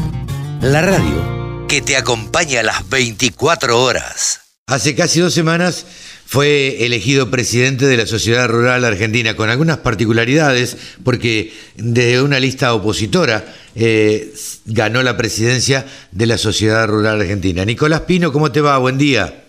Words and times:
La 0.62 0.82
radio 0.82 1.66
que 1.68 1.80
te 1.80 1.96
acompaña 1.96 2.60
a 2.60 2.64
las 2.64 2.88
24 2.88 3.80
horas. 3.80 4.40
Hace 4.66 4.94
casi 4.94 5.20
dos 5.20 5.34
semanas 5.34 5.86
fue 6.26 6.84
elegido 6.84 7.28
presidente 7.28 7.86
de 7.86 7.96
la 7.96 8.06
Sociedad 8.06 8.48
Rural 8.48 8.84
Argentina, 8.84 9.34
con 9.34 9.50
algunas 9.50 9.78
particularidades, 9.78 10.76
porque 11.04 11.52
de 11.74 12.22
una 12.22 12.38
lista 12.38 12.72
opositora 12.72 13.44
eh, 13.74 14.32
ganó 14.64 15.02
la 15.02 15.16
presidencia 15.16 15.86
de 16.12 16.26
la 16.26 16.38
Sociedad 16.38 16.86
Rural 16.86 17.20
Argentina. 17.20 17.64
Nicolás 17.64 18.02
Pino, 18.02 18.32
¿cómo 18.32 18.52
te 18.52 18.60
va? 18.60 18.78
Buen 18.78 18.96
día. 18.96 19.42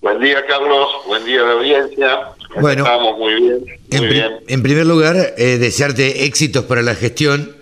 Buen 0.00 0.20
día, 0.20 0.46
Carlos. 0.46 0.88
Buen 1.06 1.24
día, 1.24 1.42
la 1.42 1.52
audiencia. 1.52 2.18
Bueno, 2.60 2.84
Estamos 2.84 3.18
muy 3.18 3.34
bien. 3.34 3.58
Muy 3.60 3.72
En, 3.90 4.00
pri- 4.00 4.12
bien. 4.12 4.30
en 4.48 4.62
primer 4.62 4.86
lugar, 4.86 5.34
eh, 5.36 5.58
desearte 5.58 6.24
éxitos 6.24 6.64
para 6.64 6.82
la 6.82 6.94
gestión, 6.94 7.52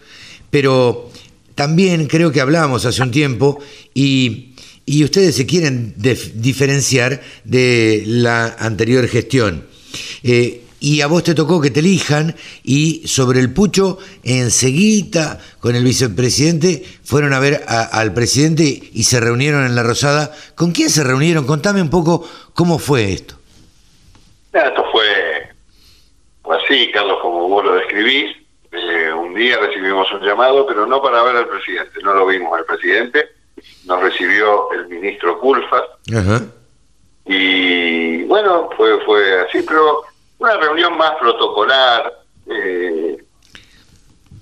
pero 0.51 1.11
también 1.55 2.07
creo 2.07 2.33
que 2.33 2.41
hablamos 2.41 2.85
hace 2.87 3.03
un 3.03 3.11
tiempo 3.11 3.59
y, 3.95 4.55
y 4.87 5.05
ustedes 5.05 5.35
se 5.35 5.47
quieren 5.47 5.95
diferenciar 6.35 7.21
de 7.45 8.03
la 8.07 8.57
anterior 8.59 9.07
gestión. 9.09 9.67
Eh, 10.23 10.63
y 10.81 11.01
a 11.01 11.09
vos 11.09 11.25
te 11.25 11.35
tocó 11.35 11.61
que 11.61 11.71
te 11.73 11.81
elijan 11.81 12.37
y 12.63 13.03
sobre 13.05 13.41
el 13.41 13.53
pucho, 13.53 13.99
enseguida 14.23 15.41
con 15.61 15.75
el 15.75 15.83
vicepresidente, 15.85 16.85
fueron 17.03 17.33
a 17.33 17.41
ver 17.41 17.65
a- 17.67 17.83
al 17.83 18.15
presidente 18.15 18.83
y 18.95 19.03
se 19.03 19.19
reunieron 19.21 19.67
en 19.67 19.75
la 19.75 19.83
Rosada. 19.83 20.33
¿Con 20.55 20.71
quién 20.73 20.89
se 20.89 21.03
reunieron? 21.05 21.47
Contame 21.47 21.83
un 21.83 21.91
poco 21.91 22.27
cómo 22.55 22.79
fue 22.79 23.13
esto. 23.13 23.38
Esto 24.53 24.85
fue, 24.91 25.49
fue 26.43 26.57
así, 26.57 26.91
Carlos, 26.93 27.19
como 27.21 27.49
vos 27.49 27.65
lo 27.65 27.75
describís. 27.75 28.37
Eh, 28.71 29.13
un 29.13 29.35
día 29.35 29.59
recibimos 29.59 30.11
un 30.13 30.21
llamado, 30.21 30.67
pero 30.67 30.87
no 30.87 31.01
para 31.03 31.23
ver 31.23 31.37
al 31.37 31.49
presidente. 31.49 32.01
No 32.03 32.15
lo 32.15 32.27
vimos 32.27 32.57
al 32.59 32.65
presidente. 32.65 33.29
Nos 33.87 34.01
recibió 34.01 34.71
el 34.73 34.89
ministro 34.89 35.39
Culfas. 35.41 35.83
Ajá. 36.15 36.43
Y 37.27 38.25
bueno, 38.25 38.71
fue, 38.77 38.99
fue 39.05 39.41
así, 39.43 39.63
pero 39.67 40.03
una 40.39 40.57
reunión 40.57 40.97
más 40.97 41.13
protocolar. 41.17 42.13
eh, 42.51 43.19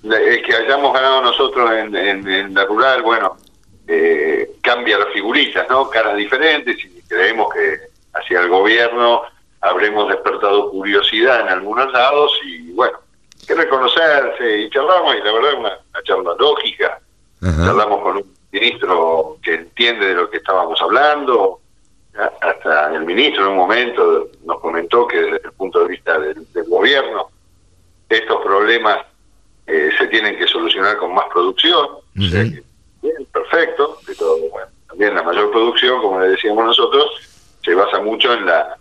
el 0.03 0.41
que 0.41 0.55
hayamos 0.55 0.93
ganado 0.93 1.21
nosotros 1.21 1.69
en, 1.73 1.93
en- 1.95 2.27
en 2.29 2.53
la 2.53 2.63
rural, 2.65 3.01
bueno, 3.01 3.35
eh, 3.87 4.51
cambia 4.61 4.97
las 4.99 5.09
figuritas, 5.09 5.65
¿no? 5.69 5.89
Caras 5.89 6.15
diferentes 6.15 6.77
y 6.85 7.01
creemos 7.09 7.53
que 7.53 7.77
hacia 8.13 8.39
el 8.39 8.47
gobierno 8.47 9.23
habremos 9.61 10.07
despertado 10.09 10.69
curiosidad 10.69 11.41
en 11.41 11.49
algunos 11.49 11.91
lados 11.91 12.31
y 12.45 12.71
bueno, 12.73 12.99
que 13.45 13.55
reconocerse 13.55 14.59
y 14.59 14.69
charlamos 14.69 15.15
y 15.15 15.19
la 15.19 15.31
verdad 15.31 15.53
una, 15.59 15.79
una 15.89 16.03
charla 16.03 16.35
lógica. 16.39 16.99
Ajá. 17.41 17.65
Charlamos 17.65 18.01
con 18.01 18.17
un 18.17 18.33
ministro 18.51 19.37
que 19.41 19.55
entiende 19.55 20.07
de 20.07 20.13
lo 20.15 20.29
que 20.29 20.37
estábamos 20.37 20.81
hablando, 20.81 21.59
hasta 22.41 22.93
el 22.95 23.05
ministro 23.05 23.45
en 23.45 23.51
un 23.51 23.57
momento 23.57 24.29
nos 24.43 24.59
comentó 24.59 25.07
que 25.07 25.21
desde 25.21 25.41
el 25.43 25.51
punto 25.53 25.81
de 25.81 25.87
vista 25.89 26.17
del, 26.19 26.51
del 26.51 26.63
gobierno 26.65 27.29
estos 28.09 28.41
problemas 28.41 29.05
eh, 29.67 29.89
se 29.97 30.07
tienen 30.07 30.37
que 30.37 30.47
solucionar 30.47 30.97
con 30.97 31.13
más 31.13 31.25
producción. 31.31 31.85
O 31.85 32.23
sea 32.29 32.43
que, 32.43 32.63
bien, 33.01 33.25
perfecto, 33.31 33.99
pero 34.05 34.37
bueno, 34.49 34.67
también 34.87 35.13
la 35.13 35.23
mayor 35.23 35.51
producción, 35.51 36.01
como 36.01 36.21
le 36.21 36.29
decíamos 36.29 36.65
nosotros, 36.65 37.05
se 37.63 37.75
basa 37.75 37.99
mucho 37.99 38.33
en 38.33 38.45
la 38.45 38.76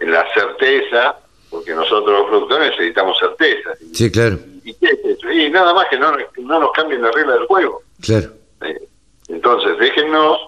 la 0.00 0.26
certeza, 0.34 1.16
porque 1.50 1.74
nosotros 1.74 2.20
los 2.20 2.26
productores 2.28 2.70
necesitamos 2.70 3.18
certeza. 3.18 3.70
Sí, 3.92 4.10
claro, 4.10 4.38
y 4.64 4.72
qué 4.74 4.86
es 4.86 4.98
eso? 5.18 5.30
Y 5.30 5.50
nada 5.50 5.72
más 5.74 5.86
que 5.88 5.98
no, 5.98 6.12
no 6.38 6.60
nos 6.60 6.72
cambien 6.72 7.02
la 7.02 7.10
regla 7.10 7.34
del 7.34 7.46
juego. 7.46 7.82
claro. 8.00 8.32
Eh, 8.62 8.78
Entonces, 9.28 9.78
déjennos 9.78 10.38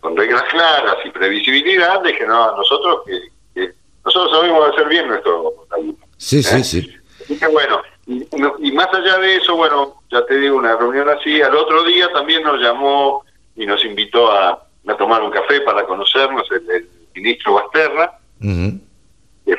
con 0.00 0.16
reglas 0.16 0.42
claras 0.44 0.96
y 1.04 1.10
previsibilidad, 1.10 2.00
déjenos 2.02 2.52
a 2.52 2.56
nosotros 2.56 3.00
que, 3.06 3.20
que 3.54 3.72
nosotros 4.04 4.30
sabemos 4.38 4.70
hacer 4.72 4.88
bien 4.88 5.08
nuestro. 5.08 5.54
Sí, 6.16 6.42
sí, 6.42 6.56
¿Eh? 6.60 6.64
sí. 6.64 6.94
Así 7.24 7.38
que 7.38 7.46
bueno, 7.48 7.82
y, 8.06 8.26
no- 8.38 8.54
y 8.58 8.72
más 8.72 8.88
allá 8.94 9.18
de 9.18 9.36
eso, 9.36 9.54
bueno, 9.56 9.94
ya 10.10 10.24
te 10.26 10.36
digo, 10.38 10.56
una 10.56 10.76
reunión 10.76 11.08
así, 11.10 11.42
al 11.42 11.54
otro 11.56 11.82
día 11.84 12.10
también 12.12 12.42
nos 12.42 12.58
llamó 12.60 13.24
y 13.56 13.66
nos 13.66 13.84
invitó 13.84 14.30
a, 14.30 14.66
a 14.86 14.96
tomar 14.96 15.20
un 15.22 15.30
café 15.30 15.60
para 15.62 15.84
conocernos 15.84 16.44
el, 16.52 16.70
el 16.70 16.88
ministro 17.14 17.54
Basterra, 17.54 18.18
que 18.40 18.46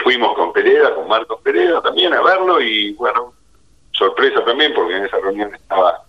fuimos 0.09 0.35
con 0.35 0.51
Pereda, 0.51 0.95
con 0.95 1.07
Marcos 1.07 1.39
Pereda 1.43 1.83
también 1.83 2.11
a 2.13 2.21
verlo 2.23 2.59
y 2.59 2.93
bueno, 2.93 3.31
sorpresa 3.91 4.43
también 4.43 4.73
porque 4.73 4.95
en 4.97 5.05
esa 5.05 5.19
reunión 5.19 5.53
estaba 5.53 6.03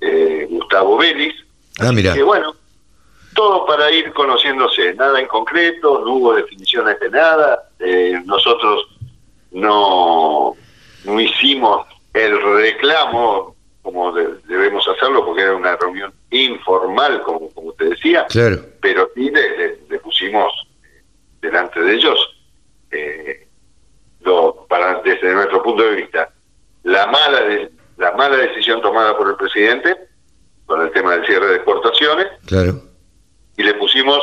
eh, 0.00 0.46
Gustavo 0.48 0.96
Vélez, 0.96 1.34
Ah, 1.78 1.92
mira. 1.92 2.14
que 2.14 2.22
bueno, 2.22 2.54
todo 3.34 3.66
para 3.66 3.90
ir 3.90 4.10
conociéndose, 4.14 4.94
nada 4.94 5.20
en 5.20 5.26
concreto, 5.26 6.00
no 6.02 6.14
hubo 6.14 6.34
definiciones 6.34 6.98
de 7.00 7.10
nada, 7.10 7.68
eh, 7.78 8.22
nosotros 8.24 8.88
no, 9.50 10.54
no 11.04 11.20
hicimos 11.20 11.86
el 12.14 12.40
reclamo 12.54 13.54
como 13.82 14.12
de- 14.12 14.36
debemos 14.46 14.86
hacerlo 14.88 15.26
porque 15.26 15.42
era 15.42 15.54
una 15.54 15.76
reunión 15.76 16.10
informal, 16.30 17.20
como, 17.22 17.50
como 17.50 17.72
te 17.72 17.84
decía, 17.86 18.24
Claro. 18.30 18.64
pero 18.80 19.10
sí 19.14 19.30
le, 19.30 19.58
le- 19.58 19.78
le 19.90 19.98
pusimos 19.98 20.50
eh, 20.84 21.02
delante 21.42 21.80
de 21.82 21.94
ellos, 21.94 22.18
eh, 22.92 23.41
lo, 24.24 24.66
para 24.68 25.00
desde 25.02 25.32
nuestro 25.34 25.62
punto 25.62 25.82
de 25.82 25.96
vista, 25.96 26.30
la 26.84 27.06
mala 27.06 27.40
de- 27.42 27.70
la 27.98 28.12
mala 28.12 28.36
decisión 28.36 28.80
tomada 28.82 29.16
por 29.16 29.28
el 29.28 29.36
presidente 29.36 29.96
con 30.66 30.80
el 30.82 30.90
tema 30.92 31.12
del 31.16 31.26
cierre 31.26 31.46
de 31.48 31.56
exportaciones 31.56 32.26
Claro. 32.46 32.80
y 33.56 33.62
le 33.62 33.74
pusimos 33.74 34.18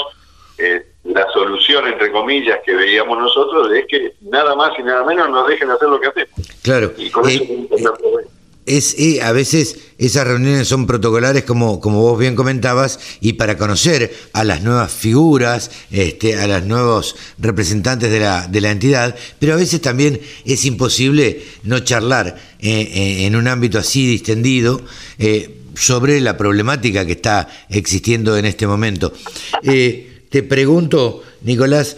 eh, 0.57 0.85
la 1.05 1.25
solución 1.31 1.87
entre 1.87 2.11
comillas 2.11 2.59
que 2.65 2.75
veíamos 2.75 3.17
nosotros 3.17 3.71
es 3.73 3.85
que 3.87 4.13
nada 4.21 4.55
más 4.55 4.71
y 4.77 4.83
nada 4.83 5.03
menos 5.05 5.29
nos 5.29 5.47
dejen 5.47 5.69
hacer 5.71 5.87
lo 5.87 5.99
que 6.01 6.07
hacemos 6.07 6.29
Claro. 6.63 6.91
y 6.97 7.09
con 7.09 7.29
Eh, 7.29 7.35
eso 7.35 7.45
vamos 7.47 7.71
a 7.71 7.75
andar 7.75 7.97
todo 7.97 8.17
bien. 8.17 8.29
Es, 8.69 8.95
eh, 8.99 9.21
a 9.21 9.31
veces 9.31 9.75
esas 9.97 10.25
reuniones 10.25 10.67
son 10.67 10.87
protocolares, 10.87 11.43
como, 11.43 11.81
como 11.81 12.01
vos 12.01 12.17
bien 12.17 12.35
comentabas, 12.35 12.99
y 13.19 13.33
para 13.33 13.57
conocer 13.57 14.15
a 14.31 14.45
las 14.45 14.61
nuevas 14.61 14.91
figuras, 14.91 15.71
este, 15.91 16.35
a 16.35 16.47
los 16.47 16.65
nuevos 16.65 17.15
representantes 17.37 18.09
de 18.09 18.19
la, 18.21 18.47
de 18.47 18.61
la 18.61 18.71
entidad, 18.71 19.15
pero 19.39 19.53
a 19.53 19.57
veces 19.57 19.81
también 19.81 20.21
es 20.45 20.63
imposible 20.63 21.43
no 21.63 21.79
charlar 21.79 22.37
eh, 22.61 22.91
eh, 22.93 23.25
en 23.25 23.35
un 23.35 23.47
ámbito 23.47 23.79
así 23.79 24.05
distendido 24.05 24.81
eh, 25.17 25.55
sobre 25.75 26.21
la 26.21 26.37
problemática 26.37 27.05
que 27.05 27.13
está 27.13 27.47
existiendo 27.69 28.37
en 28.37 28.45
este 28.45 28.67
momento. 28.67 29.13
Te 29.61 30.43
pregunto, 30.43 31.23
Nicolás, 31.41 31.97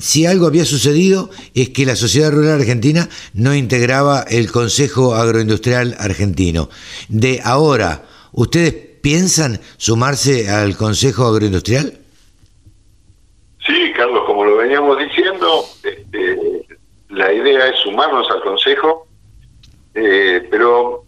si 0.00 0.26
algo 0.26 0.46
había 0.46 0.64
sucedido 0.64 1.30
es 1.54 1.70
que 1.70 1.86
la 1.86 1.96
Sociedad 1.96 2.32
Rural 2.32 2.60
Argentina 2.60 3.08
no 3.34 3.54
integraba 3.54 4.24
el 4.28 4.50
Consejo 4.50 5.14
Agroindustrial 5.14 5.96
Argentino. 5.98 6.68
De 7.08 7.40
ahora, 7.44 8.04
¿ustedes 8.32 8.72
piensan 9.02 9.60
sumarse 9.76 10.50
al 10.50 10.76
Consejo 10.76 11.26
Agroindustrial? 11.26 11.98
Sí, 13.66 13.92
Carlos, 13.96 14.24
como 14.26 14.44
lo 14.44 14.56
veníamos 14.56 14.98
diciendo, 14.98 15.64
este, 15.82 16.66
la 17.10 17.32
idea 17.32 17.66
es 17.68 17.78
sumarnos 17.80 18.28
al 18.30 18.40
Consejo, 18.42 19.06
eh, 19.94 20.46
pero 20.50 21.04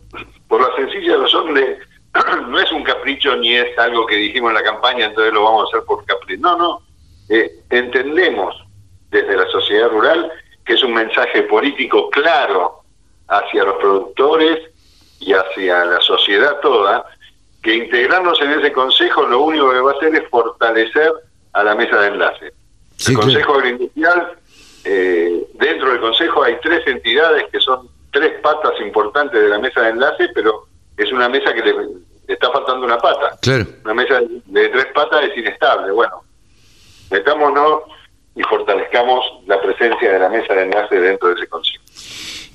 por 0.49 0.61
la 0.61 0.77
sencilla 0.77 1.17
razón 1.17 1.55
de 1.55 1.79
no 2.49 2.61
es 2.61 2.71
un 2.73 2.83
capricho 2.83 3.35
ni 3.37 3.55
es 3.55 3.79
algo 3.79 4.07
que 4.07 4.17
dijimos 4.17 4.51
en 4.51 4.57
la 4.57 4.63
campaña, 4.63 5.07
entonces 5.07 5.33
lo 5.33 5.45
vamos 5.45 5.65
a 5.65 5.69
hacer 5.69 5.87
por 5.87 6.05
capricho. 6.05 6.43
No, 6.43 6.59
no. 6.59 6.83
Eh, 7.29 7.61
entendemos 7.71 8.55
desde 9.13 9.37
la 9.37 9.47
sociedad 9.51 9.91
rural 9.91 10.33
que 10.65 10.75
es 10.75 10.83
un 10.83 10.95
mensaje 10.95 11.43
político 11.43 12.11
claro 12.11 12.83
hacia 13.29 13.65
los 13.65 13.77
productores 13.77 14.59
y 15.21 15.33
hacia 15.33 15.85
la 15.85 16.01
sociedad 16.01 16.59
toda, 16.61 17.05
que 17.63 17.75
integrarnos 17.75 18.41
en 18.41 18.53
ese 18.53 18.73
consejo 18.73 19.23
lo 19.27 19.41
único 19.41 19.71
que 19.71 19.81
va 19.81 19.93
a 19.93 19.95
hacer 19.95 20.15
es 20.15 20.29
fortalecer 20.29 21.13
a 21.53 21.63
la 21.63 21.75
mesa 21.75 22.01
de 22.01 22.09
enlace. 22.09 22.53
Sí, 22.97 23.13
el 23.13 23.19
claro. 23.19 23.33
Consejo 23.33 23.55
Agroindustrial, 23.55 24.33
eh, 24.85 25.47
dentro 25.55 25.91
del 25.91 26.01
Consejo 26.01 26.43
hay 26.43 26.57
tres 26.61 26.87
entidades 26.87 27.45
que 27.53 27.61
son 27.61 27.89
tres 28.11 28.41
patas 28.41 28.73
importantes 28.81 29.41
de 29.41 29.49
la 29.49 29.59
mesa 29.59 29.83
de 29.83 29.91
enlace, 29.91 30.29
pero 30.35 30.67
es 30.97 31.13
una 31.13 31.29
mesa 31.29 31.53
que 31.55 31.63
le, 31.63 31.73
le 31.73 32.35
está 32.35 32.51
faltando 32.51 32.85
una 32.85 32.99
pata. 32.99 33.37
Claro. 33.41 33.67
Una 33.85 33.95
mesa 33.95 34.21
de 34.21 34.69
tres 34.69 34.87
patas 34.93 35.25
es 35.25 35.37
inestable. 35.37 35.93
Bueno, 35.93 36.23
metámonos 37.11 37.83
y 38.35 38.43
fortalezcamos 38.43 39.25
la 39.47 39.61
presencia 39.61 40.13
de 40.13 40.19
la 40.19 40.29
mesa 40.29 40.55
de 40.55 40.63
enlace 40.63 41.01
dentro 41.01 41.29
de 41.29 41.35
ese 41.35 41.47
Consejo. 41.49 41.85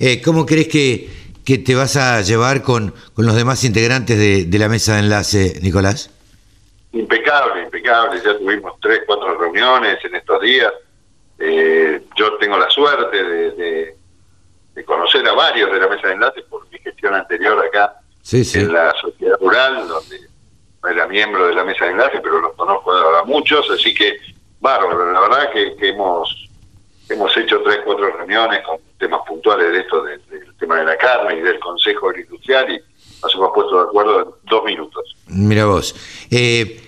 Eh, 0.00 0.20
¿Cómo 0.22 0.44
crees 0.46 0.68
que, 0.68 1.08
que 1.44 1.58
te 1.58 1.74
vas 1.74 1.96
a 1.96 2.20
llevar 2.22 2.62
con, 2.62 2.94
con 3.14 3.26
los 3.26 3.36
demás 3.36 3.62
integrantes 3.64 4.18
de, 4.18 4.44
de 4.44 4.58
la 4.58 4.68
mesa 4.68 4.94
de 4.94 5.00
enlace, 5.00 5.58
Nicolás? 5.62 6.10
Impecable, 6.92 7.62
impecable. 7.64 8.20
Ya 8.24 8.36
tuvimos 8.38 8.72
tres, 8.80 9.00
cuatro 9.06 9.38
reuniones 9.38 9.98
en 10.04 10.14
estos 10.14 10.40
días. 10.40 10.72
Eh, 11.38 12.02
yo 12.16 12.36
tengo 12.38 12.56
la 12.58 12.68
suerte 12.70 13.22
de, 13.22 13.50
de- 13.52 13.98
de 14.74 14.84
conocer 14.84 15.26
a 15.28 15.32
varios 15.32 15.72
de 15.72 15.80
la 15.80 15.88
mesa 15.88 16.06
de 16.06 16.14
enlace 16.14 16.42
por 16.42 16.64
mi 16.70 16.78
gestión 16.78 17.14
en 18.60 18.72
la 18.72 18.94
sociedad 19.00 19.36
rural, 19.40 19.88
donde 19.88 20.20
era 20.88 21.06
miembro 21.08 21.48
de 21.48 21.54
la 21.54 21.64
mesa 21.64 21.86
de 21.86 21.90
enlace, 21.92 22.20
pero 22.22 22.40
los 22.40 22.52
conozco 22.54 22.92
a 22.92 23.24
muchos, 23.24 23.68
así 23.70 23.92
que 23.92 24.16
bárbaro, 24.60 25.12
la 25.12 25.20
verdad 25.20 25.50
que, 25.52 25.74
hemos 25.88 26.48
hemos 27.08 27.34
hecho 27.36 27.60
tres, 27.62 27.78
cuatro 27.84 28.10
reuniones 28.16 28.60
con 28.66 28.78
temas 28.98 29.20
puntuales 29.26 29.72
de 29.72 29.80
esto, 29.80 30.02
del 30.02 30.20
tema 30.58 30.76
de 30.76 30.84
la 30.84 30.96
carne 30.96 31.38
y 31.38 31.40
del 31.40 31.58
Consejo 31.58 32.12
Industrial 32.14 32.70
y 32.70 32.80
nos 33.22 33.34
hemos 33.34 33.50
puesto 33.54 33.82
de 33.82 33.88
acuerdo 33.88 34.20
en 34.20 34.28
dos 34.50 34.64
minutos. 34.64 35.16
Mira 35.28 35.66
vos, 35.66 35.94
eh, 36.30 36.80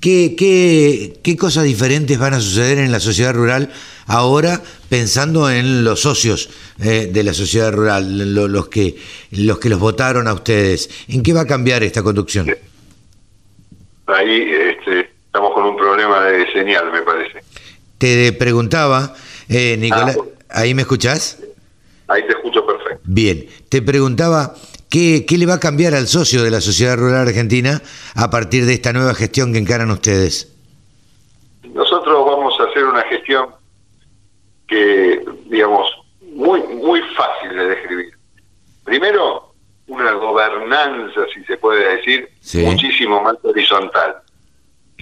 ¿qué, 0.00 0.34
qué, 0.36 1.14
qué 1.22 1.36
cosas 1.36 1.64
diferentes 1.64 2.18
van 2.18 2.34
a 2.34 2.40
suceder 2.40 2.78
en 2.78 2.92
la 2.92 3.00
sociedad 3.00 3.32
rural 3.32 3.70
ahora 4.06 4.60
pensando 4.88 5.50
en 5.50 5.84
los 5.84 6.02
socios 6.02 6.50
eh, 6.82 7.08
de 7.10 7.22
la 7.22 7.32
sociedad 7.32 7.72
rural, 7.72 8.34
los, 8.34 8.68
que, 8.68 8.96
los 9.30 9.58
que 9.58 9.68
los 9.68 9.80
votaron 9.80 10.28
a 10.28 10.34
ustedes? 10.34 11.06
¿En 11.08 11.22
qué 11.22 11.32
va 11.32 11.42
a 11.42 11.46
cambiar 11.46 11.82
esta 11.82 12.02
conducción? 12.02 12.54
Ahí 14.06 14.52
este, 14.52 15.10
estamos 15.26 15.52
con 15.54 15.64
un 15.64 15.76
problema 15.76 16.21
de 16.32 16.52
señal, 16.52 16.90
me 16.92 17.02
parece. 17.02 17.42
Te 17.98 18.32
preguntaba, 18.32 19.14
eh, 19.48 19.76
Nicolás, 19.78 20.18
ah, 20.48 20.60
¿ahí 20.60 20.74
me 20.74 20.82
escuchás? 20.82 21.42
Ahí 22.08 22.22
te 22.26 22.32
escucho 22.32 22.66
perfecto. 22.66 23.00
Bien, 23.04 23.46
te 23.68 23.80
preguntaba, 23.80 24.54
¿qué, 24.90 25.24
¿qué 25.26 25.38
le 25.38 25.46
va 25.46 25.54
a 25.54 25.60
cambiar 25.60 25.94
al 25.94 26.08
socio 26.08 26.42
de 26.42 26.50
la 26.50 26.60
Sociedad 26.60 26.96
Rural 26.96 27.28
Argentina 27.28 27.80
a 28.14 28.30
partir 28.30 28.66
de 28.66 28.74
esta 28.74 28.92
nueva 28.92 29.14
gestión 29.14 29.52
que 29.52 29.58
encaran 29.58 29.90
ustedes? 29.90 30.52
Nosotros 31.72 32.26
vamos 32.26 32.54
a 32.60 32.64
hacer 32.64 32.84
una 32.84 33.02
gestión 33.02 33.46
que, 34.66 35.24
digamos, 35.46 35.88
muy, 36.34 36.62
muy 36.62 37.00
fácil 37.16 37.56
de 37.56 37.68
describir. 37.68 38.12
Primero, 38.84 39.52
una 39.86 40.12
gobernanza, 40.12 41.20
si 41.34 41.44
se 41.44 41.56
puede 41.56 41.96
decir, 41.96 42.28
muchísimo 42.64 43.22
más 43.22 43.36
horizontal. 43.42 44.16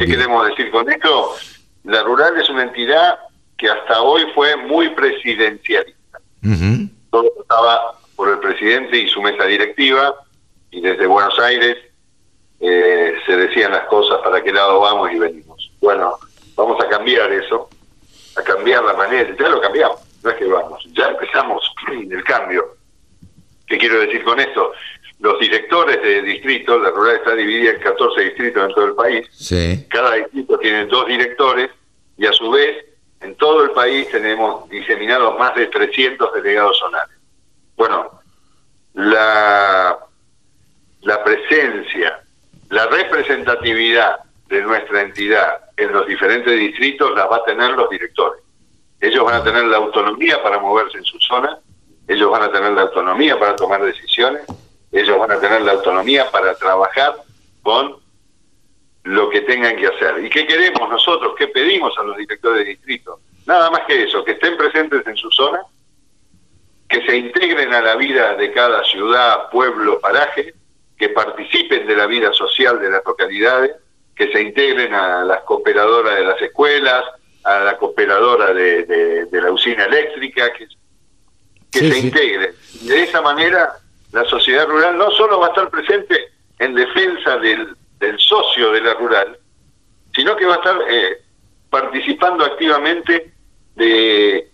¿Qué 0.00 0.06
queremos 0.06 0.48
decir 0.48 0.70
con 0.70 0.90
esto? 0.90 1.36
La 1.84 2.02
rural 2.02 2.34
es 2.40 2.48
una 2.48 2.62
entidad 2.62 3.18
que 3.58 3.68
hasta 3.68 4.00
hoy 4.00 4.22
fue 4.34 4.56
muy 4.56 4.88
presidencialista. 4.94 6.18
Todo 7.10 7.30
estaba 7.38 7.98
por 8.16 8.30
el 8.30 8.38
presidente 8.38 8.96
y 8.96 9.08
su 9.10 9.20
mesa 9.20 9.44
directiva, 9.44 10.14
y 10.70 10.80
desde 10.80 11.06
Buenos 11.06 11.38
Aires 11.38 11.76
eh, 12.60 13.14
se 13.26 13.36
decían 13.36 13.72
las 13.72 13.84
cosas 13.88 14.22
para 14.24 14.42
qué 14.42 14.54
lado 14.54 14.80
vamos 14.80 15.12
y 15.12 15.18
venimos. 15.18 15.70
Bueno, 15.82 16.18
vamos 16.54 16.82
a 16.82 16.88
cambiar 16.88 17.30
eso, 17.32 17.68
a 18.38 18.42
cambiar 18.42 18.82
la 18.82 18.94
manera, 18.94 19.36
ya 19.38 19.48
lo 19.50 19.60
cambiamos, 19.60 20.00
no 20.22 20.30
es 20.30 20.36
que 20.36 20.46
vamos, 20.46 20.82
ya 20.94 21.08
empezamos 21.08 21.74
el 21.92 22.24
cambio. 22.24 22.74
¿Qué 23.66 23.76
quiero 23.76 24.00
decir 24.00 24.24
con 24.24 24.40
esto? 24.40 24.72
Los 25.20 25.38
directores 25.38 26.00
de 26.02 26.22
distritos, 26.22 26.80
la 26.82 26.90
rural 26.90 27.16
está 27.16 27.34
dividida 27.34 27.72
en 27.72 27.80
14 27.80 28.20
distritos 28.22 28.68
en 28.68 28.74
todo 28.74 28.86
el 28.86 28.94
país. 28.94 29.28
Cada 29.88 30.14
distrito 30.14 30.58
tiene 30.58 30.86
dos 30.86 31.06
directores 31.06 31.70
y 32.16 32.26
a 32.26 32.32
su 32.32 32.50
vez 32.50 32.84
en 33.20 33.34
todo 33.36 33.64
el 33.64 33.70
país 33.72 34.08
tenemos 34.08 34.68
diseminados 34.70 35.38
más 35.38 35.54
de 35.54 35.66
300 35.66 36.32
delegados 36.32 36.78
zonales. 36.78 37.16
Bueno, 37.76 38.10
la, 38.94 39.98
la 41.02 41.24
presencia, 41.24 42.22
la 42.70 42.86
representatividad 42.86 44.20
de 44.48 44.62
nuestra 44.62 45.02
entidad 45.02 45.70
en 45.76 45.92
los 45.92 46.06
diferentes 46.06 46.58
distritos 46.58 47.14
la 47.14 47.26
va 47.26 47.36
a 47.36 47.44
tener 47.44 47.70
los 47.72 47.90
directores. 47.90 48.42
Ellos 49.00 49.24
van 49.24 49.34
a 49.34 49.44
tener 49.44 49.64
la 49.64 49.76
autonomía 49.76 50.42
para 50.42 50.58
moverse 50.58 50.98
en 50.98 51.04
su 51.04 51.18
zona, 51.20 51.58
ellos 52.08 52.30
van 52.30 52.42
a 52.42 52.52
tener 52.52 52.72
la 52.72 52.82
autonomía 52.82 53.38
para 53.38 53.54
tomar 53.56 53.82
decisiones, 53.82 54.42
ellos 54.92 55.18
van 55.18 55.32
a 55.32 55.40
tener 55.40 55.62
la 55.62 55.72
autonomía 55.72 56.30
para 56.30 56.54
trabajar 56.54 57.14
con 57.62 57.96
lo 59.04 59.30
que 59.30 59.42
tengan 59.42 59.76
que 59.76 59.86
hacer. 59.86 60.24
¿Y 60.24 60.30
qué 60.30 60.46
queremos 60.46 60.88
nosotros? 60.88 61.34
¿Qué 61.38 61.48
pedimos 61.48 61.96
a 61.98 62.02
los 62.02 62.16
directores 62.16 62.64
de 62.64 62.70
distrito? 62.70 63.20
Nada 63.46 63.70
más 63.70 63.82
que 63.86 64.04
eso, 64.04 64.24
que 64.24 64.32
estén 64.32 64.56
presentes 64.56 65.06
en 65.06 65.16
su 65.16 65.30
zona, 65.30 65.60
que 66.88 67.04
se 67.06 67.16
integren 67.16 67.72
a 67.72 67.80
la 67.80 67.96
vida 67.96 68.34
de 68.34 68.52
cada 68.52 68.84
ciudad, 68.84 69.48
pueblo, 69.50 70.00
paraje, 70.00 70.54
que 70.98 71.08
participen 71.08 71.86
de 71.86 71.96
la 71.96 72.06
vida 72.06 72.32
social 72.32 72.80
de 72.80 72.90
las 72.90 73.02
localidades, 73.04 73.72
que 74.14 74.30
se 74.30 74.42
integren 74.42 74.92
a 74.92 75.24
las 75.24 75.40
cooperadoras 75.42 76.16
de 76.16 76.24
las 76.24 76.42
escuelas, 76.42 77.04
a 77.44 77.60
la 77.60 77.78
cooperadora 77.78 78.52
de, 78.52 79.26
la 79.32 79.50
usina 79.50 79.84
eléctrica, 79.86 80.52
que 80.52 80.66
que 81.72 81.90
se 81.90 81.98
integre. 82.00 82.54
De 82.82 83.02
esa 83.04 83.22
manera, 83.22 83.79
la 84.12 84.24
sociedad 84.24 84.66
rural 84.66 84.98
no 84.98 85.10
solo 85.12 85.40
va 85.40 85.46
a 85.46 85.50
estar 85.50 85.70
presente 85.70 86.16
en 86.58 86.74
defensa 86.74 87.36
del, 87.38 87.76
socio 88.18 88.72
de 88.72 88.80
la 88.80 88.94
rural, 88.94 89.38
sino 90.14 90.36
que 90.36 90.46
va 90.46 90.54
a 90.54 90.58
estar 90.58 90.76
eh, 90.88 91.22
participando 91.68 92.44
activamente 92.44 93.32
de 93.76 94.50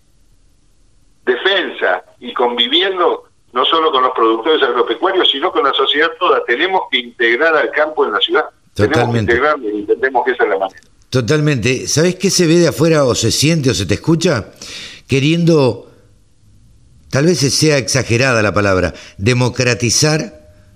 defensa 1.25 2.03
y 2.19 2.33
conviviendo 2.33 3.25
no 3.53 3.65
solo 3.65 3.91
con 3.91 4.03
los 4.03 4.11
productores 4.11 4.61
agropecuarios, 4.61 5.29
sino 5.31 5.51
con 5.51 5.63
la 5.63 5.73
sociedad 5.73 6.11
toda. 6.19 6.43
Tenemos 6.45 6.83
que 6.91 6.99
integrar 6.99 7.55
al 7.55 7.71
campo 7.71 8.05
en 8.05 8.13
la 8.13 8.19
ciudad. 8.19 8.45
Totalmente. 8.73 9.33
Tenemos 9.33 9.61
que 9.61 9.67
y 9.67 9.79
entendemos 9.79 10.25
que 10.25 10.31
esa 10.31 10.43
es 10.43 10.49
la 10.49 10.57
manera. 10.59 10.81
Totalmente. 11.09 11.87
¿Sabes 11.87 12.15
qué 12.15 12.29
se 12.29 12.45
ve 12.45 12.55
de 12.55 12.67
afuera 12.67 13.05
o 13.05 13.15
se 13.15 13.31
siente 13.31 13.71
o 13.71 13.73
se 13.73 13.85
te 13.85 13.95
escucha? 13.95 14.51
Queriendo 15.07 15.86
tal 17.09 17.25
vez 17.25 17.39
sea 17.39 17.77
exagerada 17.77 18.41
la 18.41 18.53
palabra, 18.53 18.93
democratizar 19.17 20.33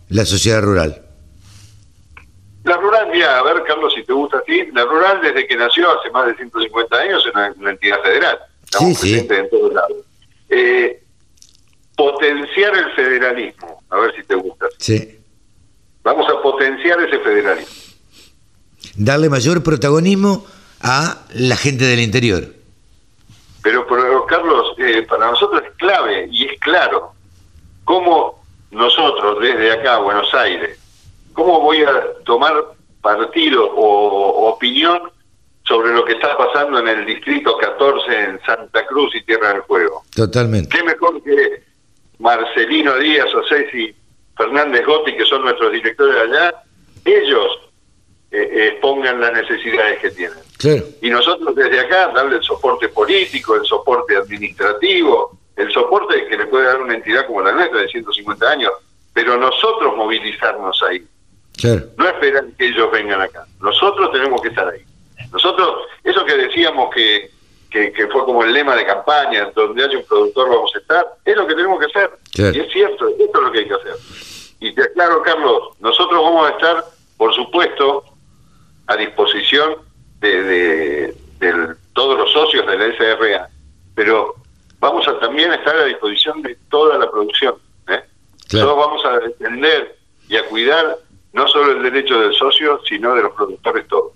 la 0.09 0.25
sociedad 0.25 0.61
rural? 0.61 1.01
La 2.63 2.77
rural, 2.77 3.09
mira, 3.11 3.39
a 3.39 3.43
ver, 3.43 3.63
Carlos, 3.63 3.93
si 3.95 4.03
te 4.03 4.13
gusta 4.13 4.37
a 4.37 4.41
ti, 4.41 4.67
la 4.73 4.85
rural 4.85 5.19
desde 5.21 5.47
que 5.47 5.55
nació 5.55 5.99
hace 5.99 6.11
más 6.11 6.27
de 6.27 6.35
150 6.35 6.95
años 6.95 7.25
es 7.25 7.33
una, 7.33 7.71
entidad 7.71 8.01
federal. 8.03 8.39
Estamos 8.63 8.97
sí, 8.99 9.19
sí. 9.19 9.27
en 9.29 9.49
todos 9.49 9.73
lados. 9.73 9.97
Eh, 10.49 11.01
potenciar 11.95 12.77
el 12.77 12.91
federalismo, 12.93 13.83
a 13.89 13.97
ver 13.97 14.15
si 14.15 14.23
te 14.23 14.35
gusta. 14.35 14.67
Sí. 14.77 15.19
Vamos 16.03 16.27
a 16.29 16.41
potenciar 16.41 17.01
ese 17.01 17.19
federalismo. 17.19 17.73
Darle 18.95 19.29
mayor 19.29 19.63
protagonismo 19.63 20.45
a 20.81 21.25
la 21.33 21.55
gente 21.55 21.85
del 21.85 21.99
interior. 21.99 22.53
Pero, 23.63 23.85
Carlos, 24.27 24.73
eh, 24.79 25.05
para 25.07 25.29
nosotros 25.31 25.60
clave 25.81 26.29
y 26.31 26.45
es 26.45 26.59
claro 26.59 27.11
cómo 27.83 28.41
nosotros 28.69 29.41
desde 29.41 29.71
acá, 29.73 29.97
Buenos 29.97 30.33
Aires, 30.33 30.79
cómo 31.33 31.59
voy 31.59 31.83
a 31.83 32.13
tomar 32.23 32.53
partido 33.01 33.65
o, 33.75 34.49
opinión 34.51 35.11
sobre 35.65 35.93
lo 35.93 36.05
que 36.05 36.13
está 36.13 36.37
pasando 36.37 36.79
en 36.79 36.87
el 36.87 37.05
distrito 37.05 37.57
14 37.57 38.19
en 38.19 38.39
Santa 38.45 38.85
Cruz 38.85 39.13
y 39.15 39.23
Tierra 39.23 39.53
del 39.53 39.63
Fuego. 39.63 40.03
Totalmente. 40.15 40.77
¿Qué 40.77 40.83
mejor 40.83 41.21
que 41.23 41.63
Marcelino 42.19 42.95
Díaz 42.97 43.33
o 43.33 43.43
Ceci 43.47 43.93
Fernández 44.37 44.85
Gotti, 44.85 45.15
que 45.15 45.25
son 45.25 45.41
nuestros 45.41 45.71
directores 45.71 46.15
allá, 46.15 46.63
ellos 47.05 47.59
eh, 48.31 48.69
expongan 48.71 49.19
las 49.19 49.33
necesidades 49.33 49.99
que 49.99 50.11
tienen. 50.11 50.37
Y 51.01 51.09
nosotros 51.09 51.55
desde 51.55 51.79
acá 51.79 52.11
darle 52.13 52.37
el 52.37 52.43
soporte 52.43 52.87
político, 52.89 53.55
el 53.55 53.65
soporte 53.65 54.15
administrativo, 54.15 55.40
el 55.55 55.71
soporte 55.71 56.27
que 56.27 56.37
le 56.37 56.47
puede 56.47 56.65
dar 56.65 56.81
una 56.81 56.95
entidad 56.95 57.25
como 57.27 57.41
la 57.41 57.51
nuestra 57.51 57.81
de 57.81 57.87
150 57.87 58.49
años, 58.49 58.71
pero 59.13 59.37
nosotros 59.37 59.95
movilizarnos 59.95 60.81
ahí. 60.83 61.05
No 61.97 62.07
esperar 62.07 62.45
que 62.57 62.67
ellos 62.67 62.89
vengan 62.91 63.21
acá. 63.21 63.45
Nosotros 63.59 64.11
tenemos 64.11 64.41
que 64.41 64.47
estar 64.47 64.67
ahí. 64.67 64.83
Nosotros, 65.31 65.87
eso 66.03 66.25
que 66.25 66.35
decíamos 66.35 66.93
que, 66.93 67.29
que, 67.69 68.07
fue 68.11 68.25
como 68.25 68.43
el 68.43 68.53
lema 68.53 68.75
de 68.75 68.85
campaña, 68.85 69.51
donde 69.55 69.83
haya 69.83 69.97
un 69.97 70.05
productor 70.05 70.49
vamos 70.49 70.71
a 70.75 70.79
estar, 70.79 71.05
es 71.23 71.35
lo 71.35 71.47
que 71.47 71.55
tenemos 71.55 71.79
que 71.79 71.85
hacer. 71.85 72.11
Y 72.55 72.59
es 72.59 72.71
cierto, 72.71 73.07
esto 73.09 73.37
es 73.37 73.43
lo 73.43 73.51
que 73.51 73.59
hay 73.59 73.67
que 73.67 73.73
hacer. 73.73 73.95
Y 74.59 74.73
te 74.73 74.83
aclaro, 74.83 75.21
Carlos, 75.21 75.69
nosotros 75.79 76.21
vamos 76.21 76.47
a 76.47 76.51
estar, 76.51 76.85
por 77.17 77.33
supuesto, 77.33 78.03
a 78.87 78.95
disposición 78.95 79.75
de, 80.19 81.15
todos 81.93 82.17
los 82.17 82.31
socios 82.31 82.65
de 82.67 82.77
la 82.77 82.95
SRA, 82.95 83.49
pero 83.95 84.35
vamos 84.81 85.07
a 85.07 85.17
también 85.19 85.53
estar 85.53 85.73
a 85.75 85.85
disposición 85.85 86.41
de 86.41 86.57
toda 86.69 86.97
la 86.97 87.09
producción. 87.09 87.55
¿eh? 87.87 88.01
Todos 88.49 88.75
vamos 88.75 89.01
a 89.05 89.19
defender 89.19 89.95
y 90.27 90.35
a 90.35 90.45
cuidar 90.47 90.97
no 91.31 91.47
solo 91.47 91.71
el 91.71 91.83
derecho 91.83 92.19
del 92.19 92.33
socio, 92.33 92.81
sino 92.89 93.15
de 93.15 93.21
los 93.21 93.31
productores 93.33 93.87
todos. 93.87 94.11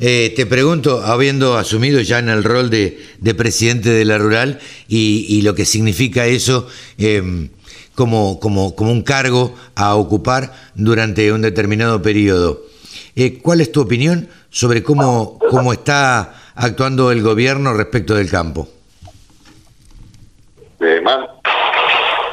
Eh, 0.00 0.32
te 0.34 0.46
pregunto, 0.46 1.02
habiendo 1.04 1.56
asumido 1.56 2.00
ya 2.00 2.18
en 2.18 2.28
el 2.28 2.42
rol 2.42 2.70
de, 2.70 2.98
presidente 3.36 3.90
de 3.90 4.04
la 4.04 4.18
rural 4.18 4.58
y, 4.88 5.42
lo 5.42 5.54
que 5.54 5.64
significa 5.64 6.26
eso 6.26 6.66
em, 6.98 7.50
como, 7.94 8.40
como, 8.40 8.74
como 8.74 8.90
un 8.90 9.02
cargo 9.02 9.54
a 9.76 9.94
ocupar 9.94 10.52
durante 10.74 11.30
un 11.32 11.42
determinado 11.42 12.02
periodo, 12.02 12.62
eh, 13.14 13.38
¿cuál 13.40 13.60
es 13.60 13.70
tu 13.70 13.82
opinión 13.82 14.28
sobre 14.50 14.82
cómo, 14.82 15.38
cómo 15.50 15.72
está 15.72 16.34
actuando 16.54 17.10
el 17.10 17.22
gobierno 17.22 17.72
respecto 17.74 18.14
del 18.14 18.30
campo. 18.30 18.68
Mal, 21.00 21.28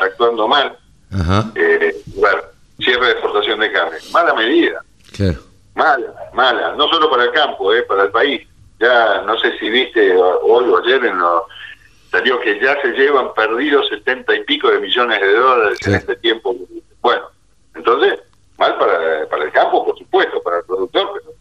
actuando 0.02 0.48
mal. 0.48 0.78
Ajá. 1.12 1.52
Eh, 1.56 1.96
bueno, 2.16 2.42
cierre 2.80 3.06
de 3.06 3.12
exportación 3.12 3.60
de 3.60 3.72
carne. 3.72 3.98
Mala 4.12 4.34
medida. 4.34 4.82
Claro. 5.16 5.40
Mala, 5.76 6.14
mala. 6.34 6.76
No 6.76 6.88
solo 6.88 7.10
para 7.10 7.24
el 7.24 7.32
campo, 7.32 7.74
eh, 7.74 7.84
para 7.84 8.04
el 8.04 8.12
país. 8.12 8.48
Ya 8.80 9.22
no 9.24 9.38
sé 9.40 9.58
si 9.58 9.70
viste 9.70 10.16
hoy 10.16 10.70
o 10.70 10.78
ayer 10.78 11.04
en 11.06 11.20
lo, 11.20 11.46
salió 12.12 12.40
que 12.40 12.60
ya 12.60 12.80
se 12.82 12.90
llevan 12.90 13.34
perdidos 13.34 13.88
setenta 13.90 14.34
y 14.34 14.44
pico 14.44 14.70
de 14.70 14.80
millones 14.80 15.20
de 15.20 15.34
dólares 15.34 15.80
en 15.86 15.96
este 15.96 16.16
tiempo. 16.16 16.56
Bueno, 17.02 17.24
entonces, 17.76 18.20
mal 18.58 18.78
para, 18.78 19.28
para 19.30 19.44
el 19.44 19.52
campo, 19.52 19.86
por 19.86 19.98
supuesto, 19.98 20.42
para 20.42 20.58
el 20.60 20.64
productor, 20.64 21.12
pero 21.14 21.36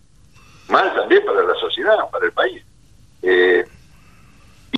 mal 0.68 0.94
también 0.94 1.24
para 1.24 1.42
la 1.42 1.54
sociedad, 1.54 1.96
para 2.10 2.26
el 2.26 2.32
país. 2.32 2.62
Eh, 3.22 3.64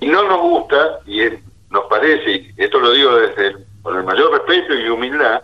y 0.01 0.07
no 0.07 0.23
nos 0.23 0.41
gusta, 0.41 1.01
y 1.07 1.23
nos 1.71 1.85
parece, 1.89 2.53
y 2.57 2.63
esto 2.63 2.79
lo 2.79 2.93
digo 2.93 3.17
desde 3.17 3.57
con 3.83 3.97
el 3.97 4.05
mayor 4.05 4.33
respeto 4.33 4.75
y 4.75 4.89
humildad, 4.89 5.43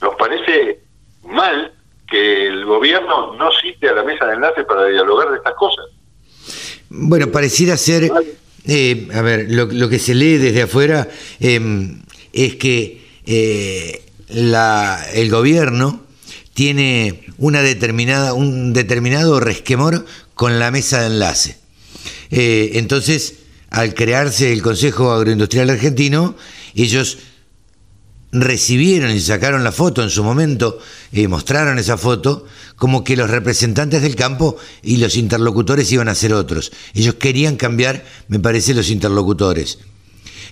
nos 0.00 0.14
parece 0.14 0.80
mal 1.24 1.72
que 2.08 2.46
el 2.46 2.64
gobierno 2.64 3.34
no 3.34 3.50
cite 3.60 3.88
a 3.88 3.94
la 3.94 4.04
mesa 4.04 4.26
de 4.26 4.34
enlace 4.34 4.64
para 4.64 4.86
dialogar 4.86 5.30
de 5.30 5.36
estas 5.38 5.54
cosas. 5.54 5.86
Bueno, 6.88 7.30
pareciera 7.30 7.76
ser, 7.76 8.10
eh, 8.66 9.08
a 9.12 9.22
ver, 9.22 9.46
lo, 9.50 9.88
que 9.88 9.98
se 9.98 10.14
lee 10.14 10.38
desde 10.38 10.62
afuera 10.62 11.08
em, 11.40 12.02
es 12.32 12.56
que 12.56 13.06
eh, 13.26 14.04
la, 14.28 15.04
el 15.12 15.30
gobierno 15.30 16.00
tiene 16.54 17.24
una 17.36 17.62
determinada, 17.62 18.32
un 18.32 18.72
determinado 18.72 19.38
resquemor 19.38 20.04
con 20.34 20.58
la 20.58 20.70
mesa 20.70 21.00
de 21.00 21.06
enlace. 21.06 21.58
Eh, 22.30 22.72
entonces, 22.74 23.37
al 23.70 23.94
crearse 23.94 24.52
el 24.52 24.62
Consejo 24.62 25.12
Agroindustrial 25.12 25.70
Argentino, 25.70 26.34
ellos 26.74 27.18
recibieron 28.30 29.10
y 29.10 29.20
sacaron 29.20 29.64
la 29.64 29.72
foto 29.72 30.02
en 30.02 30.10
su 30.10 30.22
momento, 30.22 30.78
y 31.12 31.26
mostraron 31.26 31.78
esa 31.78 31.96
foto, 31.96 32.46
como 32.76 33.02
que 33.04 33.16
los 33.16 33.30
representantes 33.30 34.02
del 34.02 34.16
campo 34.16 34.56
y 34.82 34.98
los 34.98 35.16
interlocutores 35.16 35.90
iban 35.92 36.08
a 36.08 36.14
ser 36.14 36.32
otros. 36.32 36.72
Ellos 36.94 37.14
querían 37.14 37.56
cambiar, 37.56 38.04
me 38.28 38.38
parece, 38.38 38.74
los 38.74 38.90
interlocutores. 38.90 39.78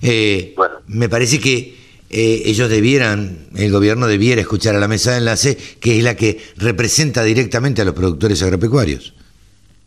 Eh, 0.02 0.54
me 0.86 1.08
parece 1.08 1.38
que 1.40 1.76
eh, 2.08 2.42
ellos 2.46 2.68
debieran, 2.68 3.48
el 3.56 3.70
gobierno 3.72 4.06
debiera 4.06 4.40
escuchar 4.40 4.74
a 4.74 4.80
la 4.80 4.88
mesa 4.88 5.12
de 5.12 5.18
enlace, 5.18 5.56
que 5.80 5.98
es 5.98 6.04
la 6.04 6.16
que 6.16 6.40
representa 6.56 7.22
directamente 7.22 7.82
a 7.82 7.84
los 7.84 7.94
productores 7.94 8.42
agropecuarios. 8.42 9.14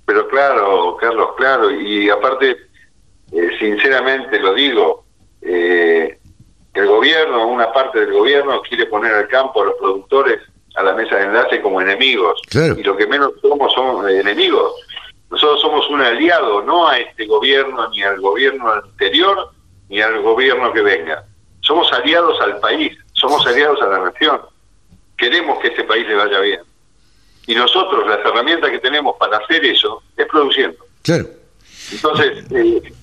Pero 0.06 0.28
claro, 0.28 0.98
Carlos, 1.00 1.30
claro, 1.38 1.72
y 1.72 2.10
aparte, 2.10 2.58
eh, 3.32 3.50
sinceramente 3.60 4.40
lo 4.40 4.54
digo, 4.54 5.06
el 5.42 6.88
gobierno, 6.88 7.48
una 7.48 7.72
parte 7.72 8.00
del 8.00 8.14
gobierno 8.14 8.62
quiere 8.62 8.86
poner 8.86 9.14
al 9.14 9.28
campo 9.28 9.62
a 9.62 9.66
los 9.66 9.76
productores 9.76 10.40
a 10.76 10.84
la 10.84 10.94
mesa 10.94 11.16
de 11.16 11.26
enlace 11.26 11.62
como 11.62 11.82
enemigos. 11.82 12.42
Y 12.54 12.84
lo 12.84 12.96
que 12.96 13.08
menos 13.08 13.34
somos 13.42 13.74
son 13.74 14.08
enemigos. 14.10 14.74
Nosotros 15.30 15.62
somos 15.62 15.90
un 15.90 16.02
aliado, 16.02 16.62
no 16.64 16.88
a 16.88 16.98
este 17.00 17.26
gobierno, 17.26 17.90
ni 17.90 18.02
al 18.02 18.20
gobierno 18.20 18.72
anterior, 18.72 19.52
ni 19.90 20.02
al 20.02 20.22
gobierno 20.22 20.72
que 20.72 20.82
venga. 20.82 21.24
Somos 21.62 21.92
aliados 21.92 22.40
al 22.42 22.60
país, 22.60 22.98
somos 23.14 23.46
aliados 23.46 23.82
a 23.82 23.88
la 23.88 24.00
nación. 24.00 24.42
Queremos 25.18 25.60
que 25.60 25.68
este 25.68 25.84
país 25.84 26.08
le 26.08 26.16
vaya 26.16 26.40
bien. 26.40 26.62
Y 27.46 27.56
nosotros, 27.56 28.08
las 28.08 28.20
herramientas 28.20 28.72
que 28.72 28.80
tenemos 28.80 29.16
para 29.20 29.38
hacer 29.38 29.66
eso, 29.66 30.02
es 30.16 30.26
produciendo. 30.28 30.78
Claro. 31.04 31.26
Entonces, 31.92 32.46
eh, 32.52 32.94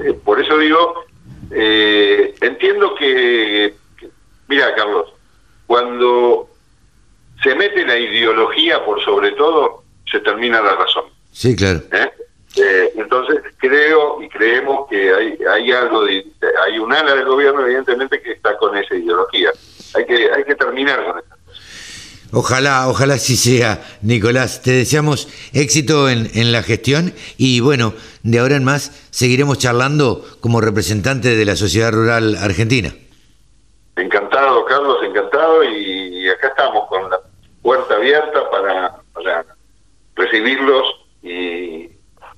eh, 0.00 0.12
por 0.24 0.40
eso 0.40 0.58
digo, 0.58 1.04
eh, 1.50 2.34
entiendo 2.40 2.94
que, 2.94 3.74
mira 4.48 4.74
Carlos, 4.74 5.12
cuando 5.66 6.48
se 7.42 7.54
mete 7.54 7.84
la 7.84 7.98
ideología 7.98 8.84
por 8.84 9.02
sobre 9.04 9.32
todo, 9.32 9.84
se 10.10 10.20
termina 10.20 10.60
la 10.60 10.76
razón. 10.76 11.04
Sí, 11.30 11.54
claro. 11.56 11.80
¿Eh? 11.92 12.10
Eh, 12.56 12.92
entonces 12.96 13.40
creo 13.56 14.22
y 14.22 14.28
creemos 14.28 14.88
que 14.88 15.12
hay, 15.12 15.38
hay 15.50 15.72
algo 15.72 16.04
de, 16.04 16.24
hay 16.64 16.78
un 16.78 16.92
ala 16.92 17.16
del 17.16 17.24
gobierno 17.24 17.62
evidentemente 17.62 18.20
que 18.22 18.32
está 18.32 18.56
con 18.58 18.76
esa 18.76 18.94
ideología. 18.94 19.50
Hay 19.94 20.06
que 20.06 20.30
hay 20.30 20.44
que 20.44 20.54
terminar 20.54 21.04
con 21.04 21.18
eso. 21.18 21.33
Ojalá, 22.36 22.88
ojalá 22.88 23.16
sí 23.18 23.36
sea, 23.36 23.80
Nicolás. 24.02 24.60
Te 24.60 24.72
deseamos 24.72 25.28
éxito 25.52 26.08
en, 26.08 26.28
en, 26.34 26.50
la 26.50 26.64
gestión 26.64 27.14
y 27.38 27.60
bueno, 27.60 27.94
de 28.24 28.40
ahora 28.40 28.56
en 28.56 28.64
más 28.64 29.06
seguiremos 29.10 29.58
charlando 29.58 30.24
como 30.40 30.60
representante 30.60 31.36
de 31.36 31.44
la 31.44 31.54
sociedad 31.54 31.92
rural 31.92 32.36
argentina. 32.36 32.92
Encantado, 33.94 34.64
Carlos, 34.64 34.96
encantado 35.04 35.62
y 35.62 36.28
acá 36.28 36.48
estamos 36.48 36.88
con 36.88 37.08
la 37.08 37.20
puerta 37.62 37.94
abierta 37.94 38.50
para, 38.50 38.96
recibirlos 40.16 40.84
y, 41.22 41.88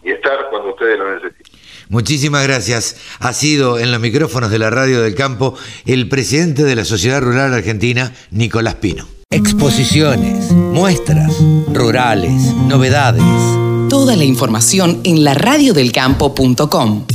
y 0.02 0.10
estar 0.10 0.50
cuando 0.50 0.70
ustedes 0.70 0.98
lo 0.98 1.14
necesiten. 1.14 1.56
Muchísimas 1.88 2.46
gracias. 2.46 3.00
Ha 3.20 3.32
sido 3.32 3.78
en 3.78 3.92
los 3.92 4.00
micrófonos 4.00 4.50
de 4.50 4.58
la 4.58 4.68
Radio 4.68 5.00
del 5.00 5.14
Campo 5.14 5.56
el 5.86 6.08
presidente 6.10 6.64
de 6.64 6.76
la 6.76 6.84
Sociedad 6.84 7.22
Rural 7.22 7.54
Argentina, 7.54 8.12
Nicolás 8.30 8.74
Pino. 8.74 9.15
Exposiciones, 9.30 10.52
muestras, 10.52 11.32
rurales, 11.72 12.54
novedades. 12.68 13.22
Toda 13.90 14.14
la 14.14 14.24
información 14.24 15.00
en 15.02 15.24
laradiodelcampo.com. 15.24 17.06